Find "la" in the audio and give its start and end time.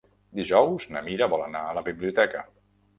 1.81-1.87